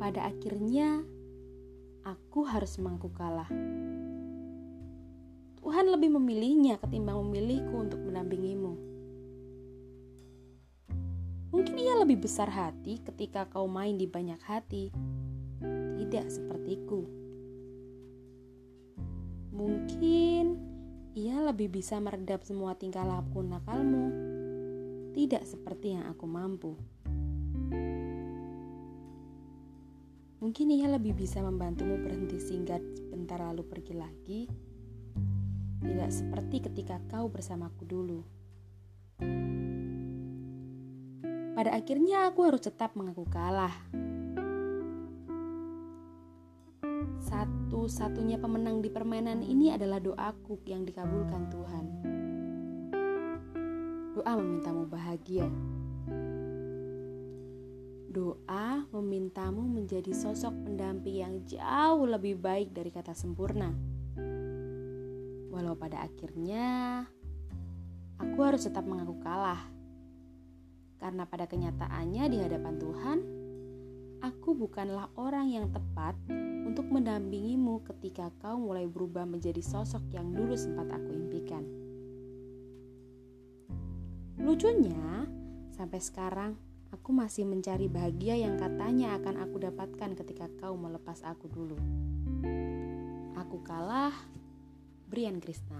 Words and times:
Pada 0.00 0.32
akhirnya, 0.32 1.04
aku 2.08 2.48
harus 2.48 2.80
mengaku 2.80 3.12
kalah. 3.12 3.52
Tuhan 5.60 5.86
lebih 5.92 6.16
memilihnya 6.16 6.80
ketimbang 6.80 7.20
memilihku 7.20 7.76
untuk 7.76 8.00
mendampingimu. 8.00 8.80
Mungkin 11.52 11.76
ia 11.76 12.00
lebih 12.00 12.24
besar 12.24 12.48
hati 12.48 13.04
ketika 13.04 13.44
kau 13.52 13.68
main 13.68 14.00
di 14.00 14.08
banyak 14.08 14.40
hati, 14.40 14.88
tidak 16.00 16.32
sepertiku. 16.32 17.04
Mungkin 19.52 20.56
ia 21.12 21.44
lebih 21.44 21.68
bisa 21.76 22.00
meredap 22.00 22.40
semua 22.48 22.72
tingkah 22.72 23.04
laku 23.04 23.44
nakalmu, 23.44 24.08
tidak 25.12 25.44
seperti 25.44 25.92
yang 25.92 26.08
aku 26.08 26.24
mampu. 26.24 26.72
Mungkin 30.40 30.72
ia 30.72 30.88
lebih 30.88 31.12
bisa 31.12 31.44
membantumu 31.44 32.00
berhenti 32.00 32.40
singkat 32.40 32.80
sebentar 32.96 33.36
lalu 33.44 33.60
pergi 33.60 33.92
lagi, 33.92 34.40
tidak 35.84 36.08
seperti 36.08 36.64
ketika 36.64 36.96
kau 37.12 37.28
bersamaku 37.28 37.84
dulu. 37.84 38.20
Pada 41.52 41.76
akhirnya 41.76 42.32
aku 42.32 42.48
harus 42.48 42.64
tetap 42.64 42.96
mengaku 42.96 43.28
kalah. 43.28 43.76
Satu-satunya 47.20 48.40
pemenang 48.40 48.80
di 48.80 48.88
permainan 48.88 49.44
ini 49.44 49.76
adalah 49.76 50.00
doaku 50.00 50.56
yang 50.64 50.88
dikabulkan 50.88 51.52
Tuhan. 51.52 51.84
Doa 54.16 54.32
memintamu 54.40 54.88
bahagia. 54.88 55.44
Doa 58.10 58.90
memintamu 58.90 59.62
menjadi 59.62 60.10
sosok 60.10 60.66
pendamping 60.66 61.22
yang 61.22 61.34
jauh 61.46 62.10
lebih 62.10 62.42
baik 62.42 62.74
dari 62.74 62.90
kata 62.90 63.14
sempurna. 63.14 63.70
Walau 65.54 65.78
pada 65.78 66.02
akhirnya 66.02 67.06
aku 68.18 68.38
harus 68.42 68.66
tetap 68.66 68.82
mengaku 68.82 69.14
kalah. 69.22 69.62
Karena 70.98 71.22
pada 71.22 71.46
kenyataannya 71.46 72.24
di 72.34 72.38
hadapan 72.42 72.74
Tuhan, 72.82 73.18
aku 74.26 74.58
bukanlah 74.58 75.06
orang 75.14 75.46
yang 75.46 75.70
tepat 75.70 76.18
untuk 76.66 76.90
mendampingimu 76.90 77.86
ketika 77.94 78.34
kau 78.42 78.58
mulai 78.58 78.90
berubah 78.90 79.22
menjadi 79.22 79.62
sosok 79.62 80.02
yang 80.10 80.34
dulu 80.34 80.58
sempat 80.58 80.90
aku 80.90 81.14
impikan. 81.14 81.62
Lucunya, 84.42 85.30
sampai 85.70 86.02
sekarang 86.02 86.69
aku 86.90 87.14
masih 87.14 87.46
mencari 87.46 87.86
bahagia 87.86 88.34
yang 88.34 88.58
katanya 88.58 89.14
akan 89.18 89.46
aku 89.46 89.56
dapatkan 89.62 90.10
ketika 90.18 90.46
kau 90.58 90.74
melepas 90.74 91.22
aku 91.22 91.46
dulu. 91.46 91.78
Aku 93.38 93.62
kalah, 93.62 94.14
Brian 95.06 95.38
Krishna. 95.38 95.78